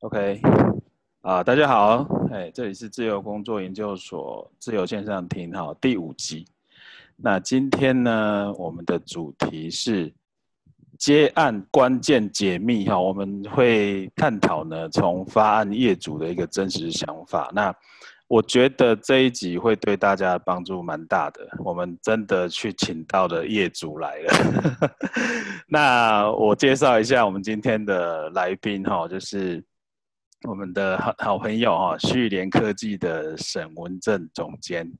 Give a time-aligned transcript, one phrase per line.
[0.00, 0.40] OK，
[1.20, 6.46] 啊，大家好，哎，这里是自由工作研究所自由线上听哈第五集。
[7.16, 10.10] 那今天呢，我们的主题是
[10.98, 17.50] 接案关键解密哈，我们会探讨呢从发案业主的一个真实想法。
[17.54, 17.70] 那
[18.26, 21.46] 我觉得这一集会对大家帮助蛮大的。
[21.58, 24.90] 我们真的去请到的业主来了。
[25.68, 29.62] 那我介绍一下我们今天的来宾哈，就是
[30.48, 34.90] 我们的好好朋友哈，旭联科技的沈文正总监。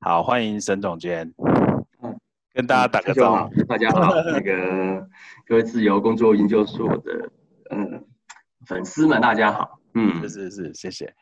[0.00, 1.32] 好，欢迎沈总监。
[2.02, 2.18] 嗯，
[2.52, 3.62] 跟大家打个招呼。
[3.64, 5.08] 大家好，那个
[5.46, 7.30] 各位自由工作研究所的
[7.70, 8.04] 嗯
[8.66, 9.78] 粉丝们，大家好。
[9.94, 11.14] 嗯，是是是，谢谢。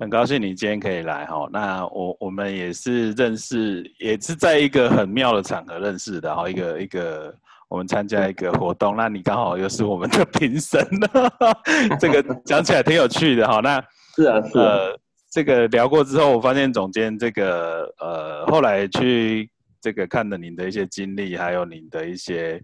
[0.00, 7.36] 很高兴你今天可以来哈，那我我们也是认识，也是在一个很妙的场合认识的哈，一个一个
[7.72, 10.86] 我们参加一个活动，那你刚好又是我们的评审，
[11.98, 13.60] 这个讲起来挺有趣的哈。
[13.60, 13.82] 那
[14.14, 19.50] 是啊，是呃，这个聊过之后，我发现总监这个呃后来去
[19.80, 22.62] 这个看了您的一些经历，还有您的一些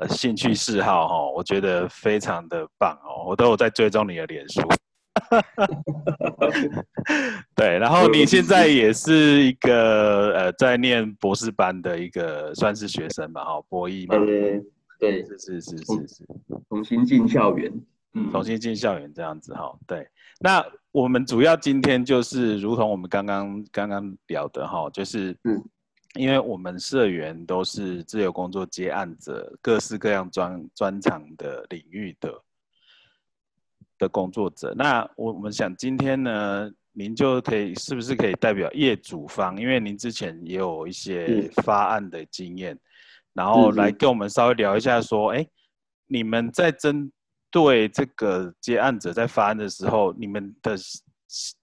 [0.00, 4.62] 呃兴趣嗜好哈，我觉得非常的棒哦，我都有在追踪你的脸书。
[7.54, 14.16] 对，然后你现在也是一个呃，在念博士班的一个算是学生吧，哈，博弈嘛。
[14.24, 14.62] 对
[14.98, 16.26] 对，是是是是是，
[16.68, 17.72] 重新进校园，
[18.14, 19.76] 嗯，重新进校园这样子哈。
[19.86, 20.06] 对，
[20.38, 25.62] 那我们主要今天就是如同我们刚刚刚刚聊的哈，就是嗯，
[26.14, 32.32] 因为我们社员都是自由工作接案者，各式各样专专长的领域的。
[34.00, 39.60] 的工作者，那我我们想今天呢，您就可以是不是可以代表业主方？
[39.60, 42.76] 因为您之前也有一些发案的经验，
[43.34, 45.46] 然后来跟我们稍微聊一下，说，哎，
[46.06, 47.12] 你们在针
[47.50, 50.74] 对这个接案者在发案的时候，你们的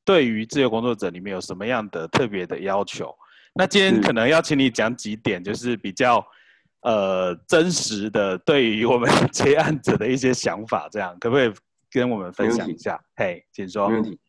[0.06, 3.14] 对于自由工作者里面有什么样的特别的要求？
[3.56, 6.24] 那今天可能要请你讲几点，就是比较
[6.82, 11.52] 呃真实的对于我们 接案者的一些想法，这样可不可以？
[11.92, 13.88] 跟我们分享一下，嘿，请说。
[13.90, 14.20] 没问题。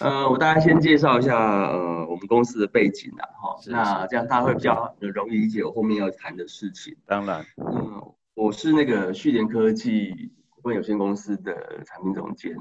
[0.00, 6.96] 呃，我大概先介绍一下呃我们公司的背景啊，哈，那这样大家会比较容易理解我后面要谈的事情。
[7.06, 8.00] 当然，嗯，
[8.34, 12.56] 我是那个旭联科技股份有限公司的产品总监。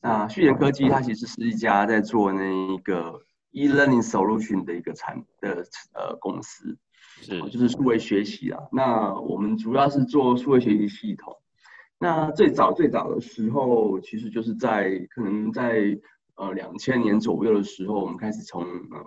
[0.00, 6.76] 那旭联科技它其实是一家在做那一个 e-learning solution 的一个产的呃公司，
[7.20, 8.60] 是，就是数位学习啊。
[8.72, 11.36] 那我们主要是做数位学习系统。
[12.02, 15.96] 那最早最早的时候，其实就是在可能在
[16.34, 19.06] 呃两千年左右的时候，我们开始从呃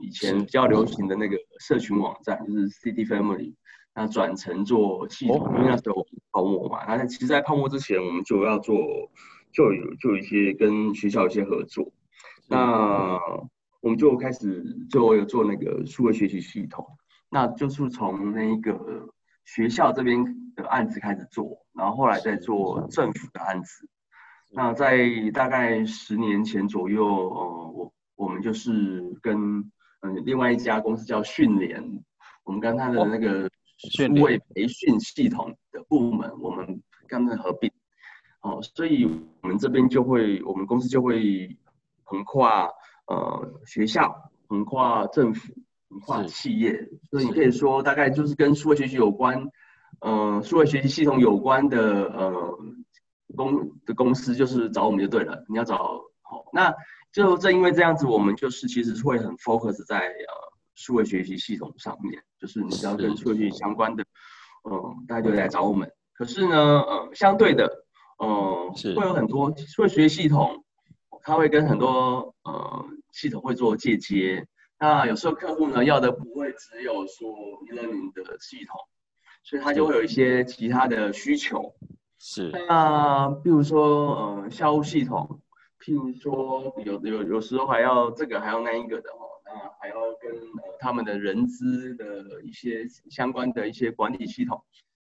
[0.00, 3.54] 以前比较流行的那个社群网站，就是 CD Family，
[3.94, 6.84] 那转成做系统，因为那时候泡沫嘛。
[6.96, 8.76] 那其实，在泡沫之前，我们就要做，
[9.52, 11.92] 就有就有一些跟学校一些合作。
[12.48, 13.20] 那
[13.80, 16.84] 我们就开始就有做那个数位学习系统，
[17.30, 19.08] 那就是从那个
[19.44, 20.24] 学校这边
[20.56, 21.64] 的案子开始做。
[21.76, 23.86] 然后后来再做政府的案子，
[24.50, 24.98] 那在
[25.34, 29.36] 大概十年前左右，呃，我我们就是跟
[30.00, 31.82] 嗯另外一家公司叫训联，
[32.44, 37.70] 我们跟他的那个数位培训系统的部门，我们跟他们合并，
[38.40, 39.04] 哦，所以
[39.42, 41.54] 我们这边就会，我们公司就会
[42.04, 42.70] 横跨
[43.06, 45.52] 呃学校，横跨政府，
[45.90, 49.46] 横跨企业，所以你可以说大概就是跟数位学习有关。
[50.00, 52.58] 呃，数位学习系统有关的呃
[53.34, 55.44] 公的公司，就是找我们就对了。
[55.48, 55.76] 你要找
[56.22, 56.74] 好，那
[57.12, 60.34] 就正因为这样子，我们就是其实会很 focus 在呃
[60.74, 64.04] 数位学习系统上面，就是你只要跟数据相关的，
[64.70, 65.90] 嗯，大家就来找我们。
[66.12, 67.84] 可是呢，呃，相对的，
[68.18, 70.64] 呃，会有很多数位学习系统，
[71.22, 74.46] 它会跟很多呃系统会做借接。
[74.78, 77.30] 那有时候客户呢要的不会只有说
[77.66, 78.78] e-learning 的系统。
[79.48, 81.72] 所以它就会有一些其他的需求，
[82.18, 82.50] 是。
[82.68, 85.40] 那，比如说呃，校务系统，
[85.78, 94.60] 譬如说有有有时候还要这个还要那一个的哈，那还要跟呃他们的人资的一些相关的一些管理系统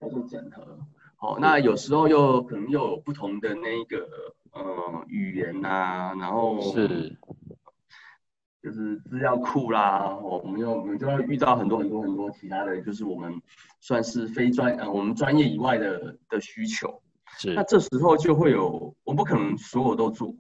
[0.02, 0.78] 要做整合，
[1.16, 4.10] 好，那有时候又可能又有不同的那一个
[4.52, 7.16] 呃语言呐，然后是。
[8.68, 13.34] 就是资料库啦，我们又我们就要遇到很多很多很多其他的就是我们
[13.80, 17.02] 算是非专呃我们专业以外的的需求，
[17.38, 17.54] 是。
[17.54, 20.36] 那这时候就会有我不可能所有都做，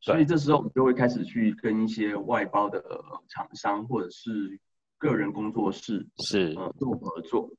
[0.00, 2.80] 所以这时候我们就会开始去跟一些外包的
[3.28, 4.56] 厂商或者是
[4.96, 6.54] 个人工作室是。
[6.56, 7.50] 呃做合作，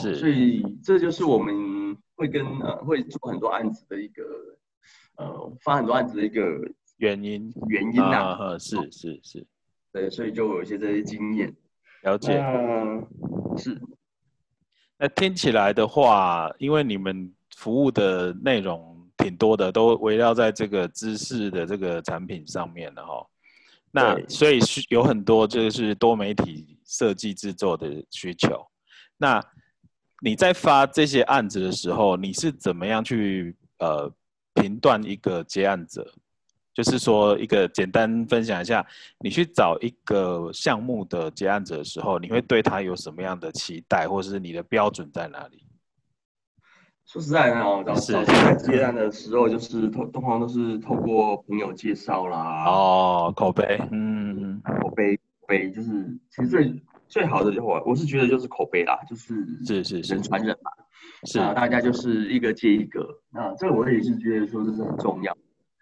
[0.00, 0.14] 是。
[0.14, 4.22] 所以这就是我们会跟呃会做很多案子的一个
[5.16, 6.44] 呃发很多案子的一个
[6.98, 7.52] 原因。
[7.68, 8.56] 原因呐。
[8.60, 8.76] 是。
[8.92, 9.46] 是是，
[9.96, 11.50] 对，所以就有一些这些经验
[12.02, 12.38] 了解。
[12.38, 13.06] 嗯，
[13.56, 13.80] 是。
[14.98, 23.26] 那听起来的话，因为你们服务的内容挺多的，都围绕在这个知识的这个产品上面的哈。
[23.90, 28.62] 那所以是有很多就是多媒体设计制作的需求。
[29.16, 29.42] 那
[30.20, 34.12] 你在发这些案子的时候，你是怎么样去呃
[34.56, 36.06] 评断一个接案者？
[36.76, 38.84] 就是说，一个简单分享一下，
[39.20, 45.62] 你去找一个项目的接案者的时候，你会对他有什么样的期待，或者是你的标准在哪里？
[47.06, 52.66] 说实在的哦，找找在接案的时候，就是通通常都是透过朋友介绍啦。
[52.66, 55.90] 哦，口碑，嗯，口碑，口碑就是
[56.28, 59.34] 其实最最好的话，我是觉得就是口碑啦，就是
[59.64, 60.70] 是是人传人嘛，
[61.24, 65.34] 是啊，大家就是一个接一个，那这个我也是觉得说这是很重要。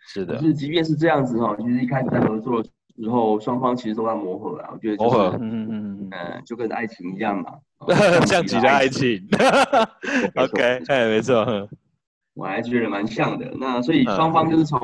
[0.07, 4.71] 是的，就是即便是这样子哈，其实一开始在合作的时候，双方其实都在磨合啊。
[4.73, 7.59] 我觉得磨合，嗯嗯嗯嗯，就跟爱情一样嘛，
[8.27, 9.27] 像极了爱情。
[10.37, 11.69] OK，哎，没错，
[12.35, 13.53] 我还觉得蛮像的。
[13.59, 14.81] 那所以双方就是从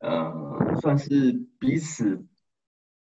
[0.00, 2.24] 呃，算是彼此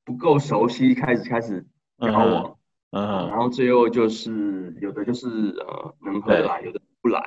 [0.05, 1.65] 不够熟悉开始开始
[2.01, 2.57] 交往，
[2.91, 7.21] 嗯，然后最后就是有的就是呃能合得来，有的不来。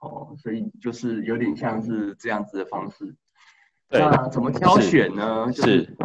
[0.00, 3.14] 哦，所以就是有点像是这样子的方式。
[3.90, 5.50] 那怎么挑选呢？
[5.50, 5.96] 就是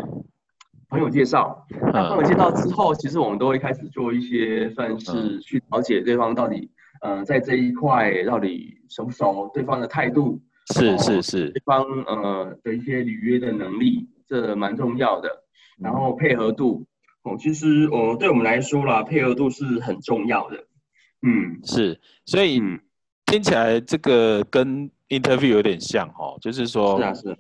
[0.90, 1.66] 朋友介绍。
[1.92, 10.42] 那朋友介绍之后，其实我们都会开始做一些算是去了解对方到底，呃，在这一块到底熟不熟，对方的态度
[10.74, 15.30] 是是是，对方呃的一些履约的能力，这蛮重要的。
[15.78, 16.86] 然后配合度，
[17.24, 20.66] 哦，其实哦，对我们来说啦，配合度是很重要的。
[21.22, 22.62] 嗯，是，所以。
[23.34, 27.38] 听起来这个跟 interview 有点像哦，就是说，是啊是，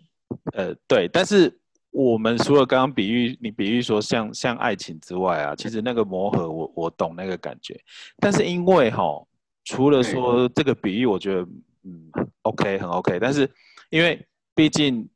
[0.53, 1.55] 呃对，但是
[1.91, 7.79] 我们除了刚刚比喻，你比喻说像像爱情之外啊，其实那个磨合我我懂那个感觉，
[8.17, 9.03] 但是因为哈，
[9.65, 11.41] 除了说这个比喻，我觉得
[11.83, 12.09] 嗯
[12.41, 13.47] OK 很 OK，但是
[13.91, 14.25] 因为
[14.55, 15.07] 毕竟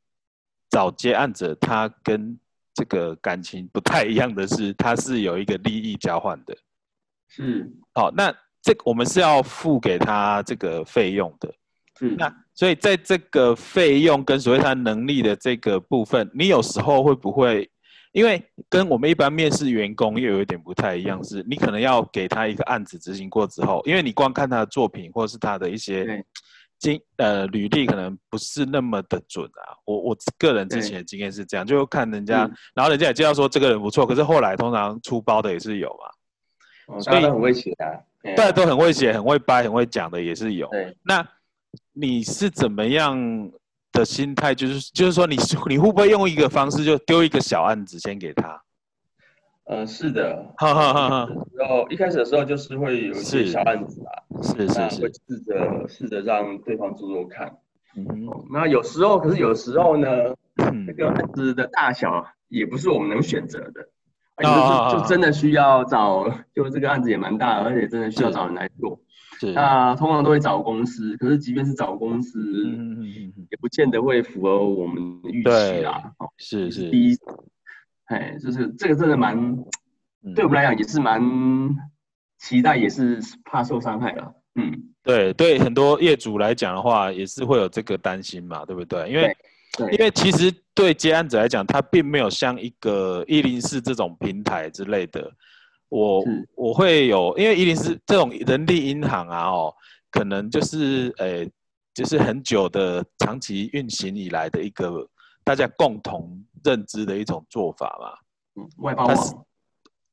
[0.70, 2.38] 找接案者他跟
[2.72, 6.56] 这个感情不太一样的是，他是有一个利益交换的，
[7.26, 7.68] 是。
[7.92, 8.32] 好那。
[8.68, 11.50] 这我们是要付给他这个费用的，
[12.02, 17.70] 嗯，那所以在这个费用跟所谓他能力的这个部分，你有时候会不会，
[18.12, 26.22] 因为跟我们一般面试员工又有一点不太一样，是你可能要给他一个案子执行过之后，因为你光看他的作品或者是他的一些
[26.78, 29.72] 经呃履历，可能不是那么的准啊。
[29.86, 32.40] 我我个人之前的经验是这样，就看人家，
[32.74, 35.88] 然后人家也介绍说这个人不错，可是后来通常出包的也是有
[36.88, 38.04] 嘛，所以很危险啊。
[38.22, 40.68] 对，都很会写、很会掰、很会讲的也是有。
[40.68, 41.26] 对，那
[41.92, 43.16] 你是怎么样
[43.92, 44.54] 的心态？
[44.54, 48.60] 就是就是说，你是你会不会用一个方式，就丢一个小案子先给他？
[49.64, 50.34] 呃，是的。
[50.56, 51.28] 哈哈哈哈。
[51.54, 57.56] 然后一开始的时候就是会有一些小案子啊，是是是，会试着试着让对方做做看。
[57.96, 58.46] 嗯哼。
[58.50, 60.08] 那有时候，可是有时候呢，
[60.56, 63.88] 那个案子的大小也不是我们能选择的。
[64.44, 69.00] 就就真的需要找，就这个案子也蛮大，而且真的需要找人来做。
[69.40, 75.50] 是，那通常都会找公司，可是即便是找公司，嗯嗯嗯也不见得会符合我们预期
[75.82, 76.12] 啦。
[76.36, 76.90] 是是。
[76.90, 77.16] 第一，
[78.06, 79.56] 哎，就是这个真的蛮，
[80.34, 81.20] 对我们来讲也是蛮
[82.38, 84.32] 期待，也是怕受伤害了。
[84.54, 84.72] 嗯，
[85.02, 89.08] 对对，很多业主来讲的话，也是会有这个担心嘛，对不对？
[89.08, 89.36] 因为。
[89.92, 95.30] 因为其实对接案者来讲，它并没有像一个一零四这种平台之类的，
[95.88, 99.74] 我我会有，因为一零四这种人力银行啊，哦，
[100.10, 101.50] 可能就是诶，
[101.94, 105.06] 就是很久的长期运行以来的一个
[105.44, 108.62] 大家共同认知的一种做法嘛。
[108.62, 109.46] 嗯，外包网。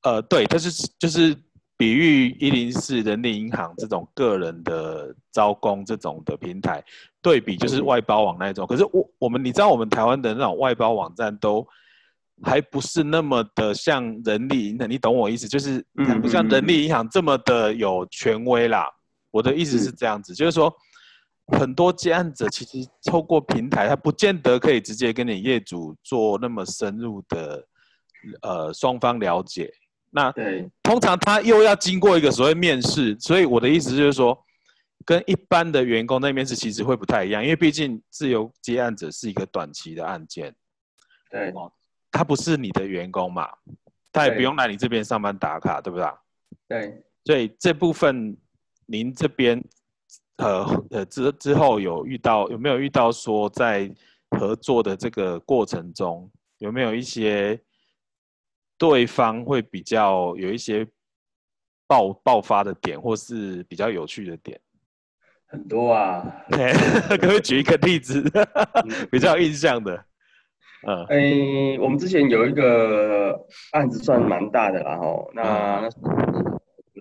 [0.04, 1.36] 呃，对，它是就是。
[1.78, 6.84] 比喻一零四人力银行这种个人的招工这种的平台，
[7.22, 8.66] 对比就是外包网那种。
[8.66, 11.68] 可是我我们你知道我们台湾的那种外包网站都
[12.44, 15.48] 还不是那么的像人力银行，你懂我意思？
[15.48, 15.86] 就是
[16.22, 18.90] 不像人力银行这么的有权威啦。
[19.32, 20.74] 我的意思是这样子，就是说
[21.48, 27.68] 很多接案者其实透过平台，他不见得可以直接跟你业主做那么深入的
[28.42, 29.70] 呃双方了解。
[30.16, 34.46] 那对，通常他又要经过一个所谓面试，所以我的意思就是说，
[35.04, 40.56] 跟一般的员工那面试其实会不太一样，因为毕竟自由接案者是一个短期的案件，
[41.30, 41.54] 对，
[42.10, 43.50] 他不是你的员工嘛，
[44.14, 46.08] 他也不用来你这边上班打卡，对不对？
[46.70, 48.38] 对，所以这部分
[48.86, 49.62] 您这边
[50.38, 53.94] 呃呃之之后有遇到有没有遇到说在
[54.32, 57.60] 合作的这个过程中有没有一些
[58.78, 60.86] 对方会比较有一些
[61.88, 64.60] 爆爆发的点，或是比较有趣的点？
[65.48, 66.26] 很多啊，
[67.22, 68.22] 可以举一个例子
[69.12, 70.06] 比较印象的？
[70.88, 73.40] 嗯，哎，我们之前有一个
[73.72, 75.90] 案子算蛮大的啦，吼，那那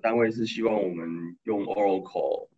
[0.00, 1.06] 单位是希望我们
[1.44, 2.48] 用 Oracle，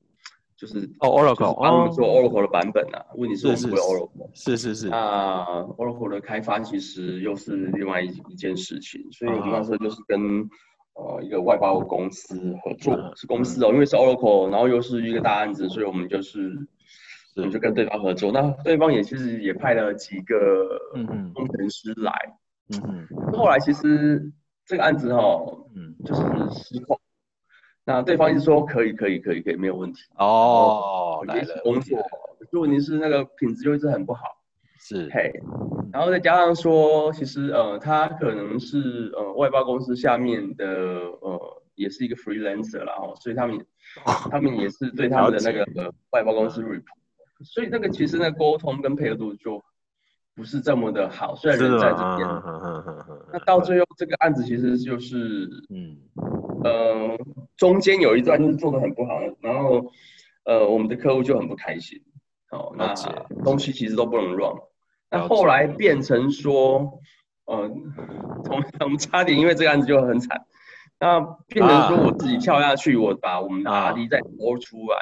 [0.56, 3.04] 就是哦 Oracle，帮我们做 Oracle 的版本啊。
[3.16, 4.88] 问题是我们不会 Oracle，是是是。
[4.88, 5.44] 那
[5.76, 10.48] Oracle 的开发其实又是另外一一件事情，所以我们那时候就是跟
[10.94, 12.34] 呃一个外包公司
[12.64, 16.66] 合作，是公司哦，因为是 Oracle，然后又是一个大案子，所以我们就是。
[17.36, 20.80] 我们就跟对方合作，那对方也其实也派了几个
[21.34, 22.10] 工程师来，
[22.72, 24.32] 嗯嗯，后来其实
[24.64, 25.20] 这个案子哈，
[25.74, 26.22] 嗯，就是
[26.54, 26.98] 失控，
[27.86, 30.02] 那对方一直说可以可以可以可以没有问题。
[30.16, 31.98] 哦，来了工作，
[32.50, 34.24] 就问题是那个品质就一直很不好，
[34.80, 35.32] 是嘿，
[35.92, 43.64] 然后再加上说，其实呃，他可能是呃外包公司下面的呃，也是一个 freelancer 啦哦，所以他们
[44.30, 46.82] 他们也是对他们的那个外包公司 report。
[47.44, 49.62] 所以那个其实那沟通跟配合度就
[50.36, 52.28] 不是这么的好，虽然人在这边，
[53.32, 55.96] 那到最后这个案子其实就是，嗯，
[56.62, 57.18] 呃，
[57.56, 59.90] 中间有一段就是做的很不好，然后
[60.44, 61.98] 呃我们的客户就很不开心，
[62.50, 62.92] 哦，那
[63.42, 64.52] 东西其实都不能 run，
[65.10, 67.00] 那后来变成说，
[67.46, 70.44] 呃，我们我们差点因为这个案子就很惨，
[71.00, 74.98] 那变成说我自己跳下去，我把我们的 R D 再拖出来，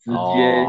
[0.00, 0.66] 直接。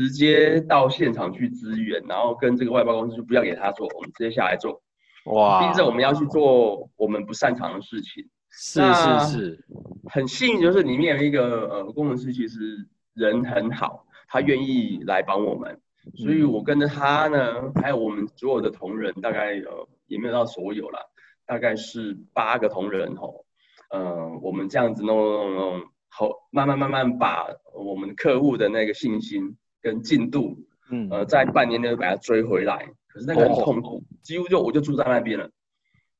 [0.00, 4.80] 直接到现场去支援，然后跟这个外包公司就不要给他做，我们直接下来做。
[5.26, 5.68] 哇！
[5.68, 8.26] 逼着我们要去做我们不擅长的事情。
[8.50, 9.64] 是是是，
[10.08, 15.78] 很幸运，就是里面有一个呃工程师，其实人很好，他愿意来帮我们。
[16.16, 20.98] 所以我跟着他呢，还有我们所有的同仁，大概呃也没有到所有了，
[21.44, 23.44] 大概是八个同仁吼。
[23.90, 29.58] 呃，我们这样子弄弄弄，好，慢慢慢慢把我们客户的那个信心。
[29.80, 30.58] 跟进度，
[30.90, 35.50] 嗯，呃，在半年内把它追回来，可是那个很痛苦，几乎就我就住在那边了。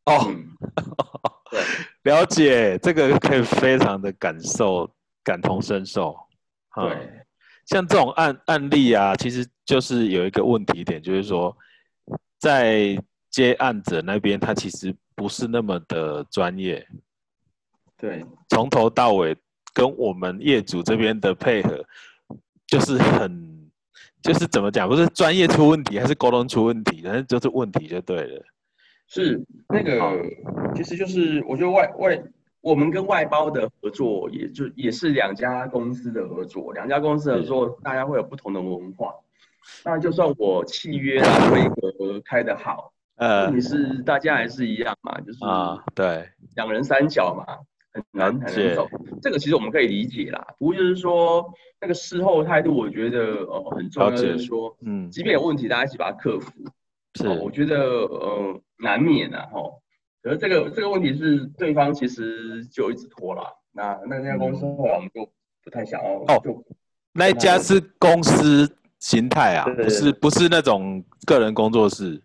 [0.07, 0.35] 哦，
[1.51, 1.61] 对，
[2.13, 4.91] 了解这个可以非常的感受，
[5.23, 6.17] 感同身受。
[6.75, 7.25] 对，
[7.67, 11.55] 像这种案案例啊，其实就是有一个问题点，就是说，
[12.39, 12.97] 在
[13.29, 16.87] 接案者那边，他其实不是那么的专业。
[17.99, 19.37] 对，从头到尾
[19.75, 21.85] 跟我们业主这边的配合。
[22.71, 23.69] 就是很，
[24.23, 28.43] 就是怎么讲，不是专业出问题，还是沟通出问题，反正就是问题就对了。
[29.09, 29.99] 是那个，
[30.73, 32.23] 其实就是我觉得外外
[32.61, 39.13] 我们跟外包的合作，也就也是两家公司的合作，两家公司合作，大家会有不同的文化。
[39.85, 47.45] 那就算我契约啊规格开得好，呃，问题是大家还是一样嘛，就是啊，对，两人三角嘛。
[47.93, 48.89] 很难很难走，
[49.21, 50.47] 这个其实我们可以理解啦。
[50.59, 54.11] 不过就是说，那个事后态度，我觉得呃很重要。
[54.11, 56.53] 就是说，嗯，即便有问题，大家一起把它克服。
[57.15, 59.61] 是，我觉得呃难免啊，哈。
[60.23, 63.43] 可是这个这个问题是对方其实就一直拖了。
[63.73, 65.29] 那那家公司后来我们就
[65.65, 66.41] 不太想要哦。
[66.45, 66.65] 就
[67.13, 72.21] 那一家是公司形态啊，不是不是那种个人工作室。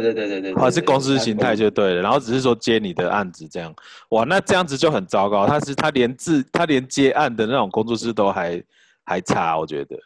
[0.00, 3.72] 对对对对对，好是公司形态就对了，然后只是说接你的案子这样，
[4.10, 5.46] 哇，那这样子就很糟糕。
[5.46, 8.62] 他是他连自他连接案的那种工作室都还
[9.04, 9.96] 还差，我觉得，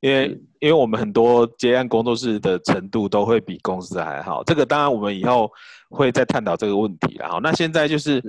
[0.00, 0.28] 因为
[0.60, 4.44] 因为我们很多接案工作室的程度都会比公司还好。
[4.44, 5.50] 这个当然我们以后
[5.90, 7.28] 会再探讨这个问题了。
[7.28, 8.22] 好，那现在就是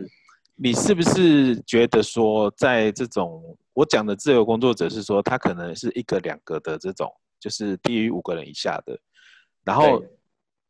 [0.55, 3.41] 你是不是觉得说，在这种
[3.74, 7.08] 我讲的自由工作者是说，他可能是一个两个的这种，
[7.39, 8.98] 就是低于五个人以下的，
[9.63, 10.03] 然后。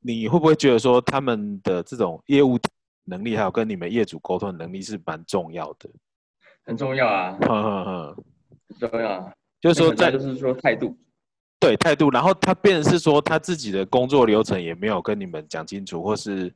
[0.04, 2.60] 你会不会觉得说他们的这种业务
[3.06, 5.90] 能力，还有跟你们业主沟通能力是蛮重要的？
[6.66, 8.18] 很重要啊，呵呵呵，
[8.70, 9.10] 很重要。
[9.10, 10.94] 啊就是说，在就是说态度，
[11.58, 12.12] 对态度。
[12.12, 16.54] 然后他变是说他自己的工作流程也没有跟你们讲清楚，或是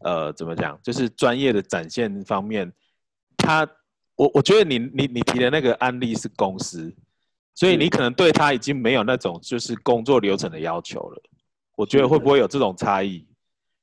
[0.00, 2.70] 呃怎么讲，就是专业的展现方面，
[3.38, 3.66] 他
[4.16, 6.94] 我我觉得你你你提的那个案例是公司，
[7.54, 11.22] 所以你可能对他已经没有那种就是工作流程的要求了。
[11.76, 13.26] 我觉得会不会有这种差异？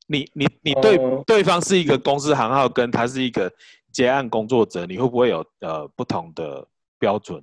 [0.07, 3.51] 你你你对对方是一个公司行号，跟他是一个
[3.91, 6.67] 接案工作者，你会不会有呃不同的
[7.00, 7.41] 标准？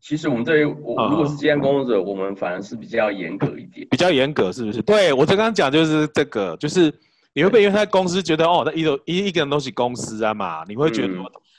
[0.00, 4.82] 其实我们对我如果是接案工作者，我们反而是比较严格一点，比较严格是不是？
[4.82, 6.92] 对我刚刚讲就是这个，就是
[7.32, 11.14] 你会不会因为他公司觉得哦，他一都一一个人都是公司啊嘛，你会觉得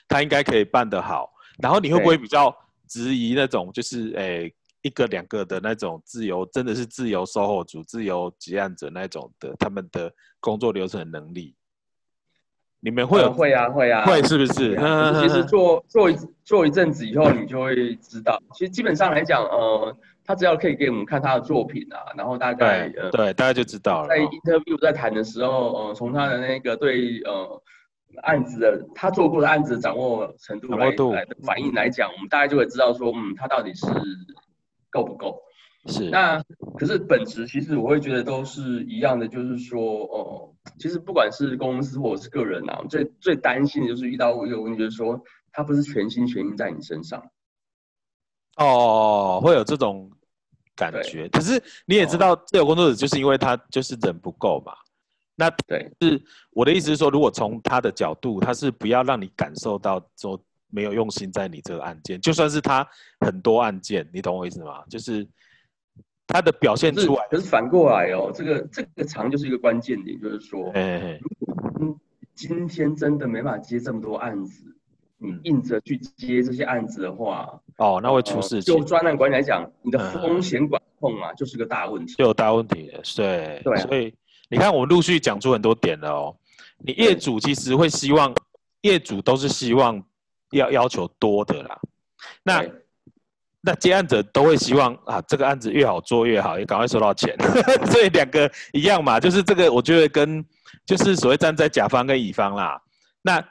[0.09, 2.53] 他应该可以办得好，然后你会不会比较
[2.89, 11.55] 质疑那种就是诶一个两个的那种自由，真的是自由售后组、自由结案者那种的他们的工作流程能力。
[12.81, 14.77] 你们会有会啊会啊会是不是？
[15.21, 18.37] 其实做做一做一阵子以后，你就会知道。
[18.53, 24.09] 其实基本上来讲，呃，他只要可以给我们看他的作品啊，然后大概呃对大家就知道了。
[24.09, 27.61] 在 interview 在谈的时候，呃，从他的那个对呃
[28.23, 33.85] 案子的他做过的案子掌握程度来来反应来讲，我们大概就会知道说，嗯，他到底是
[34.93, 35.41] 够不够。
[35.87, 36.41] 是，那
[36.77, 45.21] 可是本质其实我会觉得都是一样的，就是说，哦，其实不管是公司或者是个人啊，最最担心的就是遇到一个问题，就是说
[45.51, 47.21] 他不是全心全意在你身上。
[48.55, 50.09] 哦，会有这种
[50.73, 51.27] 感觉。
[51.27, 54.71] 可是你也知道，自由工作者就是因为他就是人不够嘛。
[55.35, 56.21] 那对，是
[56.51, 60.39] 我的意思是说，如果从他的角度，他是不要让你感受到说
[60.73, 62.85] 没有用心在你这个案件，就算是他
[63.19, 64.83] 很多案件，你懂我意思吗？
[64.89, 65.25] 就是。
[66.25, 71.19] 他的表现出来，可是反过来哦，这个这个长就是一个关键点，就是说，嗯，
[72.33, 74.63] 今天真的没法接这么多案子，
[75.17, 78.73] 你硬着去接这些案子的话，哦，那会出事情。
[78.73, 83.01] 就专案管理来讲，你的风险管控啊，就是个大问题，就有大问题了。
[83.17, 84.11] 对，对，所以
[84.49, 86.35] 你看，我们陆续讲出很多点了哦。
[86.79, 88.33] 你业主其实会希望，
[88.81, 90.01] 业主都是希望
[90.53, 91.79] 要要求多的啦。
[92.43, 92.65] 那
[93.65, 97.35] 那接案者都会希望啊，这个案子越好做越好，也赶快收到钱。
[97.91, 100.43] 所以两个一样嘛，就是这个，我觉得跟
[100.85, 102.81] 就是所谓站在甲方跟乙方啦。
[103.21, 103.41] 那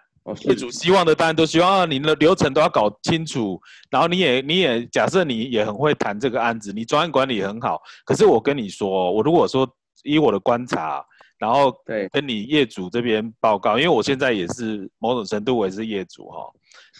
[0.42, 7.80] 业主希望的当然都希望啊，你的流程都要搞清楚，然后你也你也假设你也很会谈这个案子，你专案管理很好。
[8.04, 9.66] 可是我跟你说，我如果说
[10.04, 11.04] 以我的观察，
[11.38, 16.50] 然后对跟你业主这边报告，因为我现在也是某种程度我也是业主哈。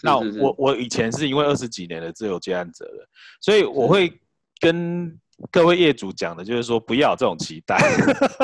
[0.03, 3.07] 那我我以前是因为二十几年的自由接案者了，
[3.39, 4.11] 所以我会
[4.59, 5.17] 跟
[5.49, 7.77] 各位业主讲的，就是说不要这种期待。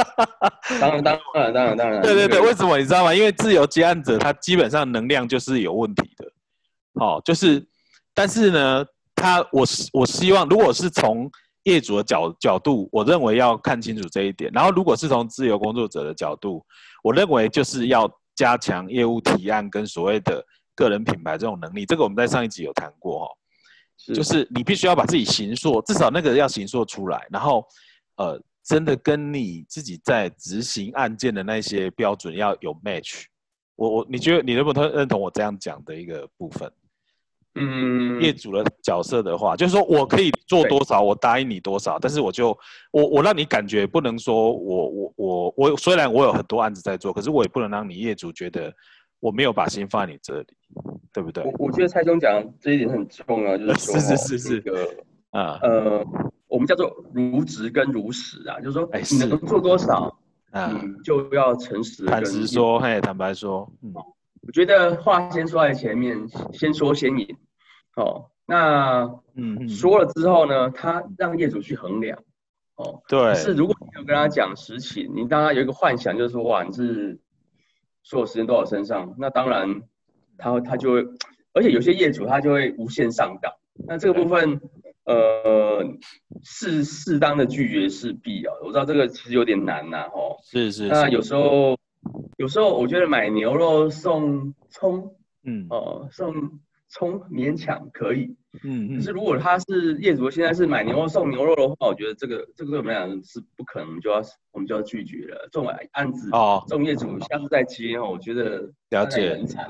[0.80, 2.02] 当然当然当然当然。
[2.02, 3.14] 对对对，为什么你知道吗？
[3.14, 6.32] 因为自由接案者他基本上能量就是有问题的。
[6.94, 7.62] 哦，就是，
[8.14, 11.30] 但是呢，他我我希望如果是从
[11.64, 14.50] 业主的角角度，我认为要看清楚这一点。
[14.54, 16.66] 然后如果是从自由工作者的角度，
[17.04, 20.42] 我认为就是要加强业务提案跟所谓的。
[20.80, 23.32] 个人品牌这种能力，这个我们在上一集有谈过哈，
[24.16, 27.66] 就是你必须要把自己形塑，至少那个要形塑出来，然后
[28.16, 33.26] 呃，真的跟你自己在执行案件的那些标准要有 match。
[33.76, 36.72] 我我你觉得你能不能认同我这样讲的一个部分？
[37.56, 42.58] 嗯，业主的角色的话，就是说我可以做多少，我答应你多少，但是我就
[42.92, 48.74] 我我让你感觉不能说我我我我虽然我有很多案子在做，可是我也不能让你业主觉得。
[49.20, 50.48] 我没有把心放在你这里，
[51.12, 51.44] 对不对？
[51.44, 54.62] 我我觉得蔡总讲这一点很重要，就是说， 是是是是。
[54.62, 54.90] 个
[55.32, 56.06] 啊呃，
[56.48, 60.18] 我们叫做如实跟如实啊，就是说，你能做多少，
[60.52, 63.94] 嗯，就要诚实坦实说，嘿，坦白说，嗯，
[64.42, 66.18] 我觉得话先说在前面，
[66.54, 67.28] 先说先赢，
[67.98, 72.18] 哦，那嗯说了之后呢，他让业主去衡量，
[72.76, 77.20] 哦，对，是如果你有跟他讲实情，你当他有一个幻想，就是说，哇，你是。
[78.04, 79.82] 所有时间都在我身上，那当然，
[80.38, 81.06] 他他就会，
[81.54, 83.52] 而且有些业主他就会无限上岗，
[83.88, 84.62] 那这个部分，
[85.06, 85.84] 呃，
[86.44, 88.62] 适适当的拒绝是必要的。
[88.66, 90.38] 我知道这个其实有点难呐，吼。
[90.44, 90.88] 是是。
[90.88, 91.78] 那有时候，
[92.38, 98.36] 有时候我觉得买牛肉送葱，嗯，哦，送葱勉强可以。
[98.64, 104.22] 嗯，可是如果他是业主，现在是买牛肉送牛肉的话，我觉得这个这个对我们来讲是不可能，就要
[104.52, 105.48] 我们就要拒绝了。
[105.52, 109.70] 这种案子哦，这种业主下次再接哦，我觉得了解很惨。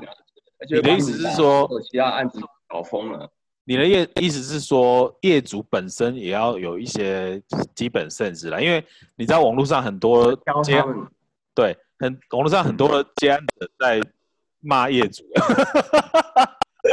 [0.68, 3.30] 你的意思是说，其他案子搞疯了？
[3.64, 7.40] 你的业意思是说，业主本身也要有一些
[7.74, 8.82] 基本 sense 啦，因为
[9.16, 10.82] 你知道网络上很多接
[11.54, 14.00] 对，很网络上很多接案者在
[14.60, 15.22] 骂业主。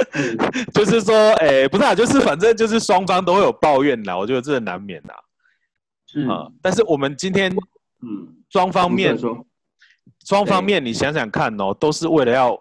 [0.74, 5.16] 就是说，哎，不是啊，就是反正就是双方都会有抱怨啦，我觉得这难免啦。
[6.08, 7.52] 是啊，但是我们今天，
[8.02, 9.18] 嗯，双方面，
[10.26, 12.58] 双方面，你想想看哦，都是为了要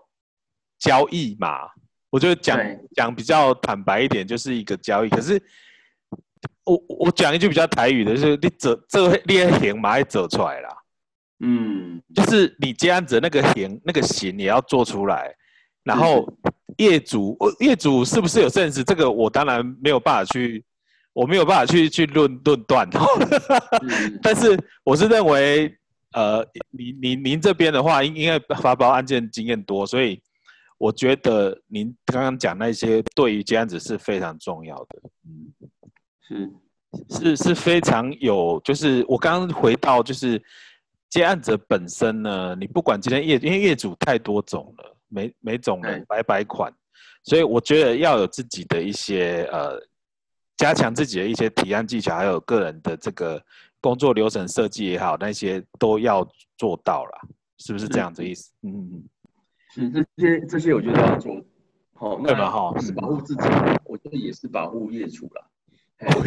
[0.78, 1.68] 交易嘛。
[2.10, 2.58] 我觉得讲
[2.94, 5.08] 讲比较坦白一点，就是一个交易。
[5.08, 5.40] 可是
[6.64, 10.68] 我我讲一句比较台语的，就是你走这个列行马上走出来啦。
[11.40, 15.34] 嗯，就是你这样子那个行那个形也要做出来。
[15.86, 16.28] 然后
[16.78, 18.82] 业主，业主是不是有 sense？
[18.82, 20.64] 这个我当然没有办法去，
[21.12, 22.90] 我没有办法去去论论断。
[24.20, 25.72] 但是我是认为，
[26.12, 30.20] 呃，您您您这边的话，应应该发包案件经验多，所以
[30.76, 36.52] 我觉得您刚刚讲那些对于接案子是非常重要的，嗯，
[37.08, 40.42] 是是是非常有，就是我刚刚回到就是
[41.08, 46.72] 接案者本身呢，你不管今天业因为业主太多种了，每每种人百百款，
[47.24, 49.80] 所以我觉得要有自己的一些呃，
[50.56, 53.42] 加强自己的一些提案技巧，还有个人的这个
[53.80, 58.50] 工作流程设计也好，那些都要做到了，是不是这样子意思？
[58.62, 59.04] 嗯嗯嗯。
[59.68, 61.34] 是这些这些，我觉得要做
[61.94, 62.50] 好，对吧？
[62.50, 63.42] 哈，是保护自己，
[63.84, 65.46] 我觉得也是保护业主啦。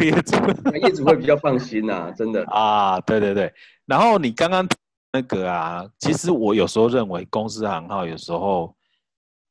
[0.00, 0.36] 业主，
[0.82, 3.52] 业主会比较放心呐，真的啊，对对对。
[3.86, 4.66] 然后你刚刚
[5.12, 8.74] 那个啊，其实我有时候认为公司行号有时候，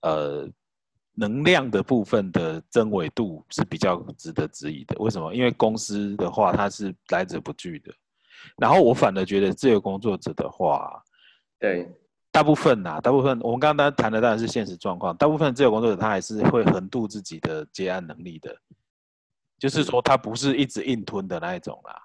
[0.02, 0.48] 呃，
[1.14, 4.96] 能量的部分的真伪度是比较值得质疑的。
[5.00, 5.34] 为什么？
[5.34, 7.94] 因为公司的话，它是来者不拒的。
[8.58, 11.04] 然后我反而觉得自由工作者的话，
[11.60, 11.90] 对。
[12.32, 15.18] 大部分呐，大部分我们刚刚谈的当然是现实状况。
[15.18, 18.56] 大部分自由工作者他还是会横渡自己的接案能力的，
[19.58, 22.00] 就是说他不是一直硬吞的那一种啦。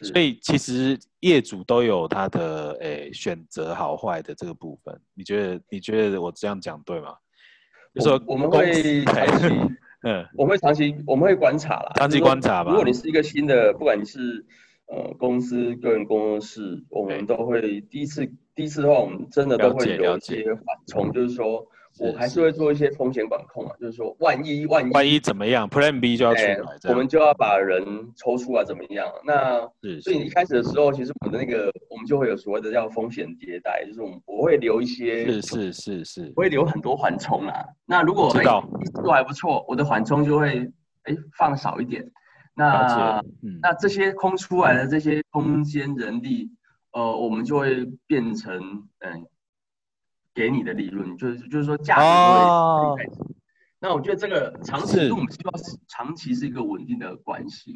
[0.00, 5.00] 所以其实业主都有他的诶选择好坏的这个部分。
[5.14, 7.14] 你觉得你觉得我这样讲对吗？
[7.94, 9.48] 就说我们会长期，
[10.02, 12.70] 嗯，我们会长期我们会观察啦，长期观察吧。
[12.70, 14.44] 如果你是一个新的，不管你是
[14.86, 18.30] 呃公司个人工作室，我们都会第一次。
[18.56, 21.66] 第一次的话，我们真的都会有一些缓冲，就是说
[22.00, 27.84] 我还是会做一些风险管控啊，就是说万一万一万一怎么样，Plan B 就要出来，我们就要把人
[28.16, 29.06] 抽出来怎么样？
[29.24, 29.60] 那
[30.00, 37.64] 所以一开始的时候，其实我们的那个我们就会有所谓的叫风险迭代，就是我们我会留一些是是是是，会留很多缓冲啊。
[37.86, 38.42] 那如果哎
[39.02, 40.68] 都还不错，我的缓冲就会
[41.04, 42.04] 哎放少一点。
[42.56, 43.22] 那
[43.60, 46.50] 那这些空出来的这些空间人力。
[46.96, 48.54] 呃，我们就会变成
[49.00, 49.26] 嗯，
[50.34, 52.02] 给你的利润，就是就是说价值
[52.96, 53.10] 会
[53.80, 57.74] 那我觉得这个长期，我们希望是长期是一个稳定的关系，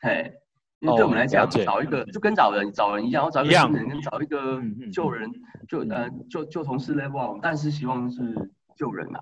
[0.00, 0.32] 嘿，
[0.80, 4.60] 因为对我们来讲，找一个就跟找人找人一样，我找一个新人跟找一个
[4.92, 5.30] 旧人，
[5.68, 9.20] 就呃就就同事 level，但是希望是旧人啊，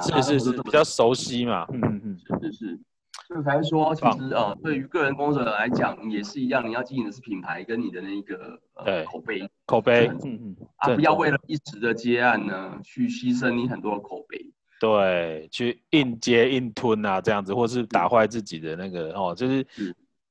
[0.00, 2.80] 是是是比较熟悉嘛，嗯嗯嗯，是是。
[3.28, 14.46] 所以才说，其实呃，对于个人工作者来讲也是一样，你要经营的是品牌跟你的那个呃口碑，口碑，嗯嗯，啊，不要为了一时的接案呢，去牺牲你很多的口碑，
[14.80, 19.66] 对，去硬接硬吞啊，这样子，或是打坏自己的那个哦，就是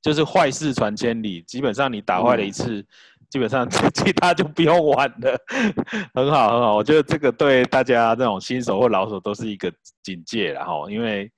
[0.00, 2.84] 就是坏事传千里，基本上你打坏了一次，
[3.30, 5.38] 基本上 其他就不用玩了，
[6.14, 11.30] 很好很好，我觉得这个对大家这种新手或老手都是一个警戒了哈，因为。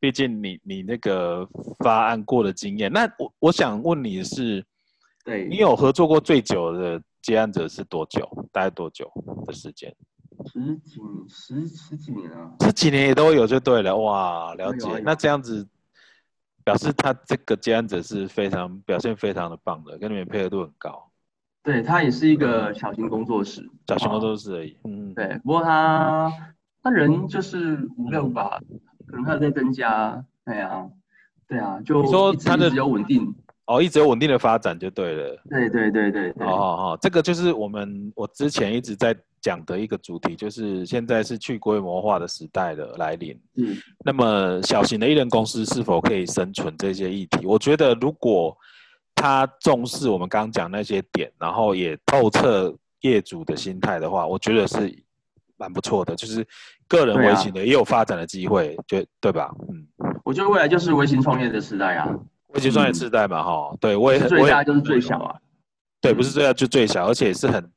[0.00, 1.44] 毕竟你你那个
[1.80, 4.64] 发案过的经验，那我我想问你是，
[5.24, 5.48] 对。
[5.48, 8.26] 你有合作过最久的接案者是多久？
[8.50, 9.12] 大概多久
[9.46, 9.94] 的时间？
[10.46, 12.50] 十几十十几年啊？
[12.62, 14.88] 十几年也都有就对了，哇，了解。
[15.04, 15.68] 那这样子
[16.64, 21.10] 表示他这个接案者是非常表现非常的棒的，跟你们配合度很高。
[21.62, 24.78] 对他也是一个小型工作室，小型工作室而已。
[24.84, 25.38] 嗯，对。
[25.44, 26.32] 不过他
[26.82, 28.58] 他人就是五六吧。
[29.06, 30.88] 可能还在增加，对啊，
[31.46, 33.34] 对啊，就你说他的比较稳定
[33.68, 35.42] 哦，一直有稳定的发展就对了。
[35.48, 43.38] 对对对对，哦哦哦，这个就是我们我之前一直在讲的一个主题，就是现在是去规模化的时代的来临。
[43.56, 47.46] 嗯，那么小型的艺人公司是否可以生存这些议题？
[47.46, 48.56] 我觉得如果
[49.14, 54.92] 他重视我们刚刚讲那些点，然后也透彻业主的心态的话，我觉得是
[55.56, 56.46] 蛮不错的，就是。
[56.90, 59.54] 个人微型的也有发展的机会，对对吧？
[59.68, 59.86] 嗯，
[60.24, 62.08] 我觉得未来就是微型创业的时代啊，
[62.48, 65.36] 微型创业时代嘛，哈，对我也很最大就是最小啊，
[66.00, 67.70] 对，不是最大就最小，而且是很，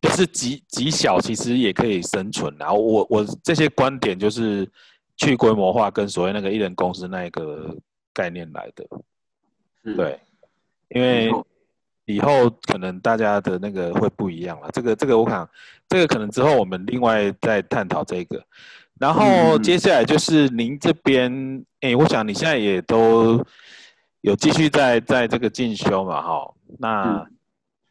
[0.00, 2.54] 就是极极小，其实也可以生存。
[2.58, 4.68] 然后我我这些观点就是
[5.16, 7.76] 去规模化跟所谓那个一人公司那一个
[8.12, 10.20] 概念来的，对，
[10.88, 11.32] 因为。
[12.06, 15.48] 以后可能大家的那个会不一样了，这个这个我想，
[15.88, 18.42] 这个可能之后我们另外再探讨这个。
[18.98, 23.44] 然后接下来就是您这边，哎，我想你现在也都
[24.20, 26.54] 有继续在在这个进修嘛，哈。
[26.78, 27.26] 那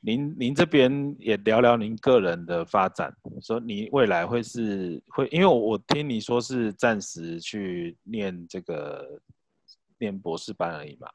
[0.02, 9.19] 您您这边也聊聊您个人的发展，说你未来会是会，因为我听你说是暂时去念这个
[9.97, 11.08] 念博士班而已嘛。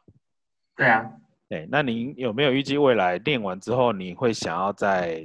[0.76, 1.10] 对啊。
[1.46, 5.24] 对，那您有没有预计未来练完之后，你会想要再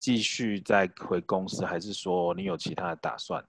[0.00, 3.44] 继续再回公司，还是说你有其他的打算？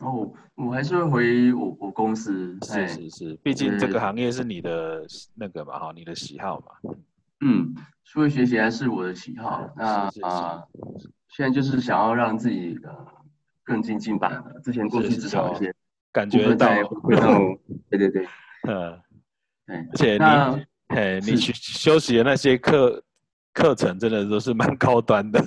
[0.00, 2.56] 哦，我还是会回我我公司。
[2.62, 6.92] 是是是，毕竟这个行业是你的那个嘛，哈，你的喜好嘛。
[7.42, 9.70] 嗯，数学学习还是我的喜好。
[9.76, 10.62] 那啊，
[11.28, 12.94] 现在就是想要让自己呃
[13.62, 14.60] 更精进版了。
[14.62, 15.74] 之前过去至少一些
[16.12, 16.68] 感觉到，
[17.88, 18.26] 对对对，
[18.68, 19.00] 嗯，
[19.66, 23.02] 对，而且你，嘿，你去休息的那些课
[23.54, 25.40] 课程，真的都是蛮高端的，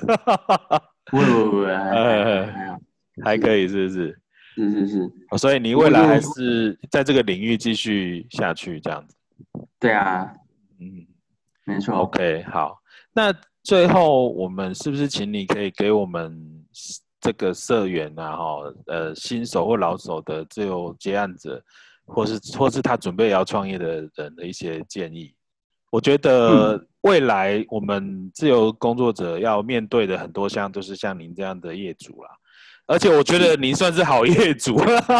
[1.06, 2.80] 不不不，还
[3.24, 4.20] 还可以，是不是？
[4.56, 9.16] 是是是，所以你未来还是在这个领域继续下去这样子。
[9.80, 10.32] 对啊，
[10.80, 11.06] 嗯，
[11.66, 11.96] 没错。
[11.96, 12.80] OK，好，
[13.14, 16.64] 那最后我们是不是请你可以给我们
[17.20, 21.64] 这个社员啊，哈，呃，新手或老手的自由接案者，
[22.06, 25.34] 或是或是他准备要创业的人的一些建议？
[25.90, 32.30] 我觉得未来我们自由工作者要面对的很多项就是像您这样的业主啦。
[32.86, 34.76] 而且我觉得您算是好业主，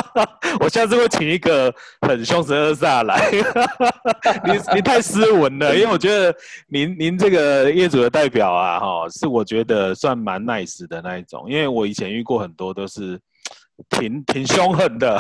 [0.60, 3.32] 我下次会请一个很凶神恶煞来。
[4.46, 6.36] 你你太斯文了，因为我觉得
[6.68, 11.50] 您您这个业主的代表啊，哈，是我觉得算蛮 nice 的那一种。
[11.50, 13.18] 因为我以前遇过很多都是
[13.90, 15.16] 挺挺凶狠的。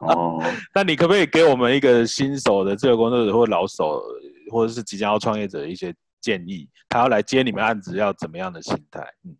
[0.00, 0.40] 哦，
[0.72, 4.00] 那你可不可以给我们一个新手的自由工作者或老手，
[4.52, 6.68] 或者是即将要创业者的一些建议？
[6.88, 9.00] 他要来接你们案子要怎么样的心态？
[9.24, 9.36] 嗯，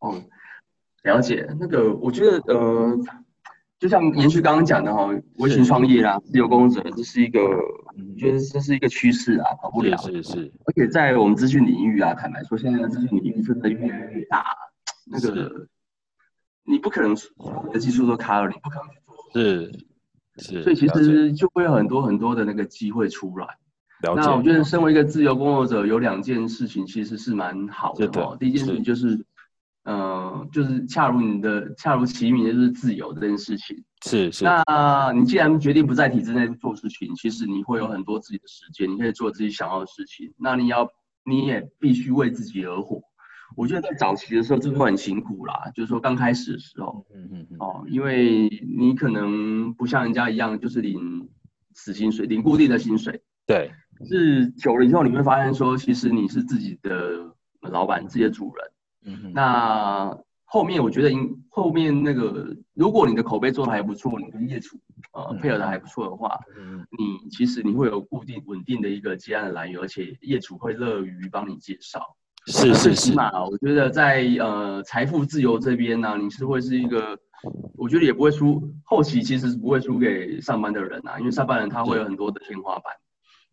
[0.00, 0.22] 哦。
[1.02, 2.98] 了解那个，我觉得呃，
[3.78, 5.08] 就像延续刚刚讲的哈，
[5.38, 9.96] 微型创业啦，自由工作者，这是一个，我觉得这是一个趋势啊，跑不了。
[9.96, 10.52] 是是。
[10.66, 14.44] 而且在我们资讯领域啊，坦白说，现在的资讯领域真的越来越大，
[15.10, 15.66] 那个
[16.64, 19.14] 你不可能所有的技术都 cover，你不可能去做。
[19.32, 19.72] 是
[20.36, 20.62] 是。
[20.62, 23.46] 所以其实就会有很多很多的那个机会出来。
[24.02, 28.36] 那我觉得身为一个自由工作者，有两件事情其实是蛮好的哦。
[28.38, 29.24] 第一件事情就是。
[29.90, 33.76] 嗯，就是恰如你的恰如其名，就是自由这件事情。
[34.06, 34.44] 是是。
[34.44, 40.32] 那你既然决定不在体制内做事情，其实你会有很多自己的时间，你可以做自己想要的事情。
[40.36, 40.88] 那你要，
[41.24, 43.02] 你也必须为自己而活。
[43.56, 45.72] 我觉得在早期的时候，真的会很辛苦啦。
[45.74, 47.56] 就是说刚开始的时候，嗯嗯嗯。
[47.58, 48.48] 哦，因为
[48.78, 51.28] 你可能不像人家一样，就是领
[51.74, 53.20] 死薪水，领固定的薪水。
[53.44, 53.72] 对。
[54.08, 58.70] 是久了以后，你会发现说，其实你是自己的老板，自己的主人。
[59.04, 64.76] 嗯，那后面我觉得，应后面那个，如果你的口碑做的还不错，你跟业主
[65.12, 72.00] 呃配合的还不错的话，嗯，你其实你会有固定稳定的一个接案的来源，而且业主会乐于帮你介绍。
[72.46, 73.10] 是是是。
[73.10, 77.16] 起码我觉得在呃财富自由这边呢，你是会是一个，
[77.76, 78.60] 我觉得也不会输。
[78.82, 82.92] 后期其实是不会输给上班的人啊，因为上班人他会有很多的天花板。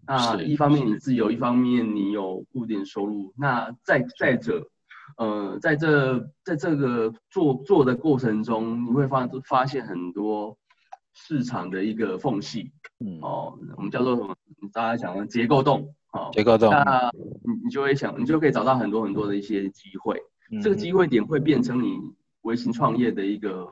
[0.08, 3.34] 那一方面你自由，一方面你有固定收入。
[3.38, 4.68] 那再再者。
[5.16, 10.58] 呃，在这在这个做做的过程中，你会发发现很多
[11.14, 14.36] 市场的一个缝隙，嗯，哦，我们叫做什么？
[14.74, 17.10] 大家讲的结构洞，哦，结构洞，那
[17.44, 20.22] 你你就会想，你就可以找到很多很多的一些机会，
[20.62, 21.98] 这个机会点会变成你
[22.42, 23.68] 微型创业的一个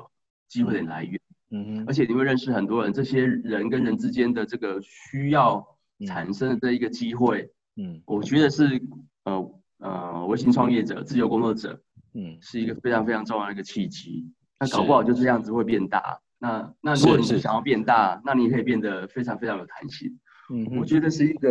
[0.48, 1.20] 机会的来源，
[1.52, 5.64] 嗯而且你会认识很多人，这些人跟人之间的这个需要
[6.08, 8.82] 产生的这一个机会，嗯，我觉得是
[9.26, 9.52] 呃。
[9.86, 11.80] 呃，微型创业者、自由工作者，
[12.16, 14.26] 嗯，是一个非常非常重要的一个契机。
[14.60, 16.20] 那搞不好就这样子会变大。
[16.40, 20.20] 那那如果你是想要变大，那你可以变得非常非常有弹性。
[20.52, 21.50] 嗯，我觉得是一个，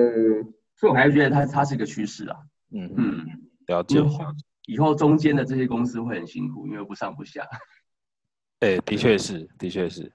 [0.74, 2.36] 所以我还是觉得它它是一个趋势啊。
[2.72, 3.26] 嗯嗯，
[3.68, 4.02] 了解。
[4.66, 7.46] 以后中间的这些公司会很辛苦，因为不上不下。
[8.58, 10.10] 对，的确是，的确是。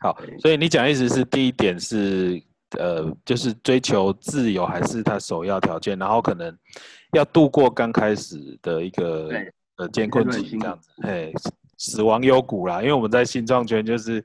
[0.00, 2.42] 好，所以你讲的意思是第一点是。
[2.78, 6.56] 呃，就是追求自由还是他首要条件，然后可能
[7.12, 9.28] 要度过刚开始的一个
[9.76, 11.32] 呃艰困期这样子，嘿，
[11.78, 14.24] 死亡幽谷啦，因为我们在新创圈就是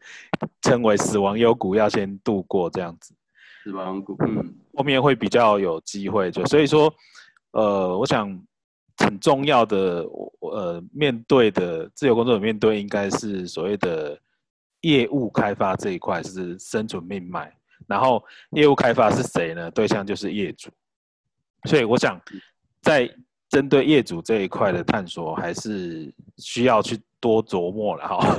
[0.61, 3.15] 称为死亡幽谷，要先度过这样子，
[3.63, 6.93] 死亡谷，嗯，后面会比较有机会，就所以说，
[7.53, 8.29] 呃，我想
[8.97, 10.05] 很重要的，
[10.41, 14.15] 呃，面对的自由工作者面对应该是所谓的
[14.81, 17.51] 业务开发这一块是生存命脉。
[17.87, 19.69] 然后业务开发是谁呢？
[19.71, 20.69] 对象就是业主，
[21.65, 22.19] 所以我想
[22.81, 23.09] 在
[23.49, 28.37] 针对业主这一块的探索，还是需要去多琢磨了哈。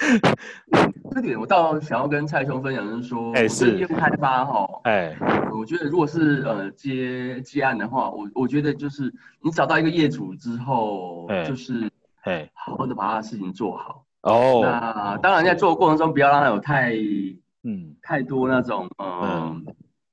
[1.10, 5.16] 这点我倒想要跟蔡兄分享，就是说，哎，是业务开发哈，哎，
[5.52, 11.90] 我觉得如果是呃接接案的话，我我觉得就是你找到一个业主之后，就是
[12.22, 14.60] 哎，好好的把他的事情做好哦。
[14.62, 16.94] 那当然在做的过程中，不要让他有太。
[17.66, 19.64] 嗯，太多那种，嗯，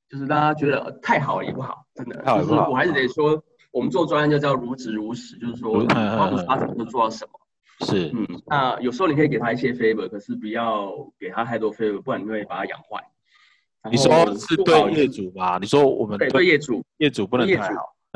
[0.09, 12.99] 就是大家觉得太好也不好，真的，就是我还是得说，我们做专业就叫如职如实，就是说，他他什么做到什么，是，嗯，那有时候你可以给他一些 favor，可是不要给他太多 favor，不然你会把他养坏。
[13.91, 15.59] 你说是对业主吧？
[15.61, 17.69] 你说我们对对业主，业主不能太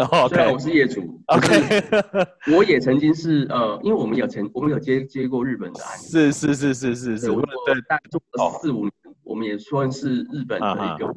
[0.05, 8.91] 好， 虽然我是业主，OK，我也曾经是呃，因为我们有曾我们有接接过日本的案子，是是是是是是，对，大概做了四五年，
[9.27, 11.15] 我们也算是日本的一个，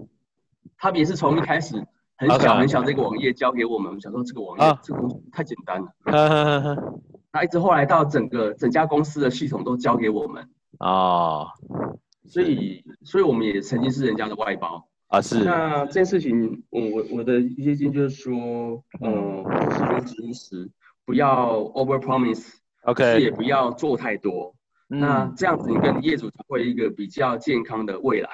[0.77, 1.83] 他们也是从一开始
[2.16, 5.88] 很小很小这个网页交给我们，我们想说这个网页这个东西太简单了，
[7.33, 10.49] 那一直后来到整个整家公司的系统都交给我们。
[10.79, 11.46] 啊，
[12.27, 14.87] 所以所以我们也曾经是人家的外包。
[15.09, 18.33] 啊是，那这件事情，我我我的一些经就是说，
[19.01, 20.70] 嗯，使用指引时
[21.05, 24.55] 不要 over promise，OK，也不要做太多，
[24.90, 28.29] 那这样子你跟业主就会一个比较健康的未来。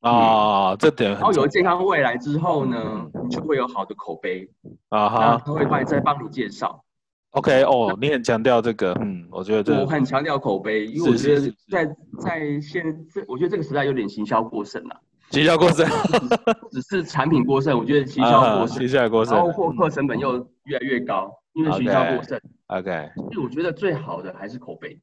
[0.00, 4.48] 啊，这点，然后有了健康未来之后呢，你就会有好的口碑。
[4.90, 6.84] 啊哈，他会帮再帮你介绍
[7.32, 9.80] ，OK，哦，你很强调这个，嗯，我觉得。
[9.80, 11.84] 我很强调口碑，因为我觉得在
[12.20, 15.00] 在现这，我觉得这个时代有点行销过剩了。
[15.30, 15.84] 行销过剩，
[16.70, 17.76] 只是产品过剩。
[17.76, 22.40] 我觉得行销过剩，行销过剩，然后获客成本又越来越高，因为行销过剩。
[22.68, 24.96] OK，所以我觉得最好的还是口碑。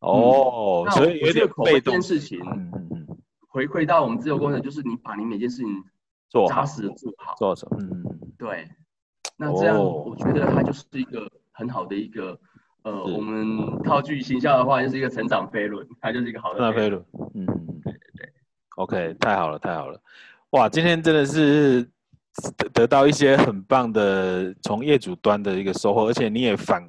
[0.00, 5.84] 哦，所以有点口碑这件事情，嗯嗯嗯，回馈到我们自由工程，就是你把你每件事情
[6.28, 8.68] 做扎实的做好，做成，嗯嗯，对。
[9.36, 12.38] 那这样我觉得它就是一个很好的一个，
[12.82, 18.32] 呃，我们套句形象的话，就是一个成长飞轮，它就是一个好的成长飞轮，嗯嗯，对对对。
[18.76, 20.00] OK，太好了，太好了，
[20.50, 21.82] 哇，今天真的是
[22.56, 26.82] 得得到一些很棒的从业主端的一个收获，而且你也反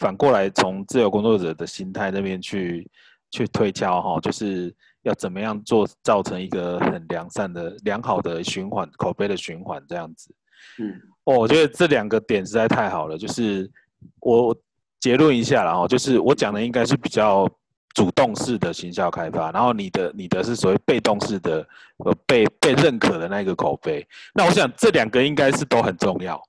[0.00, 2.90] 反过来从自由工作者的心态那边去
[3.30, 10.34] 去推敲哈，就是要怎么样做造成一个很良善的良好的循环口碑的循环这样子。
[10.80, 13.70] 嗯，哦，我觉得这两个点实在太好了，就是
[14.18, 14.56] 我
[14.98, 17.48] 结论一下了哈，就是我讲的应该是比较。
[17.92, 21.66] 主动式的行销开发，然后你的你的是所谓被动式的，
[22.04, 24.06] 呃，被被认可的那个口碑。
[24.32, 26.40] 那我想这两个应该是都很重要，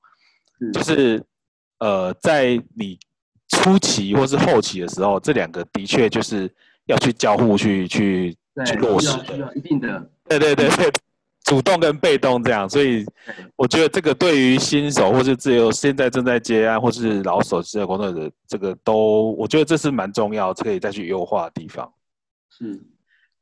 [0.71, 1.19] 就是
[1.79, 2.95] 呃，在你
[3.51, 6.49] 初期或是后期的时候，这两个的确就是
[6.85, 8.35] 要去交互去去
[8.65, 10.91] 去落实的，一定的，对对对对。
[11.43, 13.03] 主动跟被动这样，所以
[13.57, 21.91] 我觉得这个对于新手或是自由现在正在接案或是老手自由工作者，这个都我觉得这是蛮重要，可以再去优化的地方。
[22.49, 22.79] 是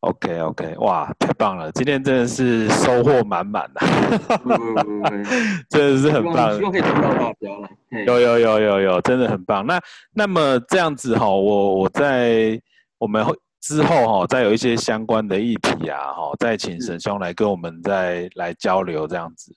[0.01, 1.71] ，OK OK，哇，太棒了！
[1.71, 3.81] 今天真的是收获满满的，
[5.69, 6.55] 真的是很棒。
[6.55, 7.69] 希望可以得到大家了。
[8.05, 9.65] 有有有有有，真的很棒。
[9.65, 9.79] 那
[10.13, 12.59] 那么这样子哈，我我在
[12.97, 13.35] 我们会。
[13.61, 19.53] 之后哈，再有一些相关的议题啊，哈，再请沈兄来跟我们再来交流这样子。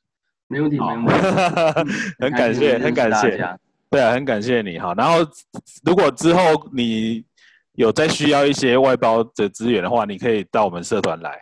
[0.48, 1.12] 没问题，没问题。
[2.18, 3.38] 很感谢，很感谢。
[3.88, 4.92] 对啊，很感谢你哈。
[4.96, 5.18] 然后，
[5.86, 6.40] 如果之后
[6.72, 7.24] 你
[7.74, 11.40] 有再需要一些外包的资源的话，你可以到我们社团来。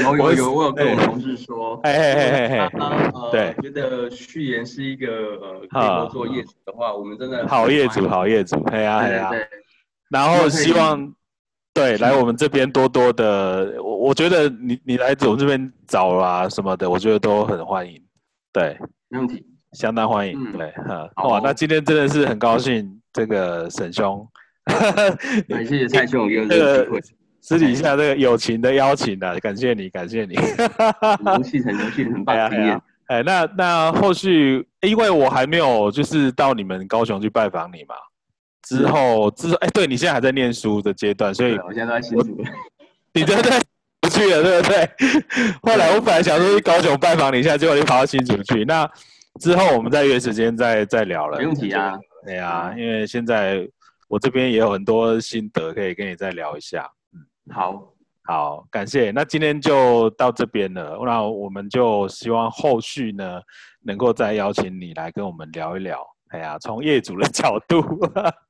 [0.00, 1.80] 有有有，我有跟我同事说。
[1.84, 2.70] 嘿嘿嘿嘿嘿。
[3.32, 8.58] 对，觉得序言是一个呃，可以做业主的话，我们真的好业主，好业主。
[8.70, 9.30] 对啊，对啊。
[10.10, 11.12] 然后希望。
[11.74, 18.02] 对，来我们这边多多的，我我觉得你你来我们这边找啊什么的，我觉得都很欢迎。
[18.50, 20.52] 对，没问题，相当欢迎。
[20.52, 24.26] 对，哈，哇，那今天真的是很高兴，这个沈兄，
[25.66, 27.00] 谢谢蔡兄给我这个机会，
[27.40, 30.34] 私底下这个友情的邀请啊，感谢你，感谢你，
[31.24, 32.80] 荣幸很荣幸，很棒的经验。
[33.06, 37.94] 哎，那那后续，因为我还没有就是到你们高雄去拜访你嘛。
[38.62, 42.42] 之后，之后，哎，对你现在还在念书的阶段，所以我现在都在新竹。
[43.14, 43.50] 你真的
[44.00, 44.90] 不去了，对不对？
[45.62, 48.64] 后来我本来想说去高雄拜访你一下，结果你跑到新竹去。
[48.64, 48.90] 那
[49.40, 51.38] 之后我们再约时间再再聊了。
[51.38, 51.92] 没问题啊。
[52.24, 53.64] 对啊，因为现在
[54.08, 56.90] 我这边也有很多心得可以跟你再聊一下。
[57.12, 57.92] 嗯，好，
[58.24, 59.10] 好，感谢。
[59.10, 60.98] 那今天就到这边了。
[61.04, 63.40] 那我们就希望后续呢，
[63.82, 66.06] 能够再邀请你来跟我们聊一聊。
[66.28, 67.80] 哎呀，从业主的角度，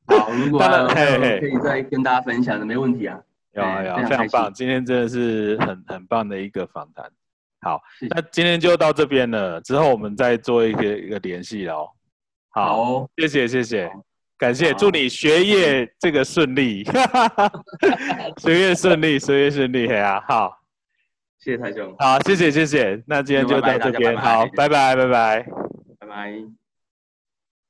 [0.07, 3.21] 好，如果 可以再跟大家分享的，没问题啊。
[3.53, 7.05] 有有，非常棒，今天真的是很很棒的一个访谈。
[7.61, 11.89] 好，那今天就到这边了，之后我们再做一个一个联系哦。
[12.51, 13.91] 好，谢谢谢谢，
[14.39, 16.85] 感谢，祝你学业这个顺利，
[18.39, 20.53] 学业顺利，学业顺利，嘿啊，好，
[21.39, 25.47] 谢谢台兄，好，谢谢谢谢，那今天就到这边，好，拜拜拜拜。
[25.99, 26.66] 拜拜。